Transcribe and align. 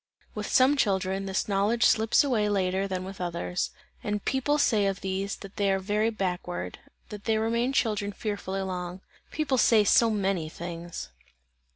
With 0.33 0.47
some 0.47 0.75
children, 0.75 1.27
this 1.27 1.47
knowledge 1.47 1.83
slips 1.85 2.23
away 2.23 2.49
later 2.49 2.87
than 2.87 3.03
with 3.03 3.21
others, 3.21 3.69
and 4.03 4.25
people 4.25 4.57
say 4.57 4.87
of 4.87 5.01
these, 5.01 5.35
that 5.35 5.57
they 5.57 5.71
are 5.71 5.77
very 5.77 6.09
backward, 6.09 6.79
that 7.09 7.25
they 7.25 7.37
remain 7.37 7.71
children 7.71 8.11
fearfully 8.11 8.61
long. 8.63 9.01
People 9.29 9.59
say 9.59 9.83
so 9.83 10.09
many 10.09 10.49
things! 10.49 11.09